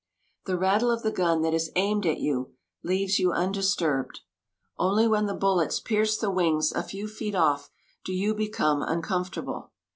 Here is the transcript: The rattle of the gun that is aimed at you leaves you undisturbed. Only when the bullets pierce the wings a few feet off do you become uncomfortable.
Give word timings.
The 0.45 0.57
rattle 0.57 0.89
of 0.89 1.03
the 1.03 1.11
gun 1.11 1.43
that 1.43 1.53
is 1.53 1.71
aimed 1.75 2.07
at 2.07 2.17
you 2.17 2.55
leaves 2.81 3.19
you 3.19 3.31
undisturbed. 3.33 4.21
Only 4.79 5.07
when 5.07 5.27
the 5.27 5.35
bullets 5.35 5.79
pierce 5.79 6.17
the 6.17 6.31
wings 6.31 6.71
a 6.71 6.81
few 6.81 7.07
feet 7.07 7.35
off 7.35 7.69
do 8.03 8.11
you 8.11 8.33
become 8.33 8.81
uncomfortable. 8.81 9.73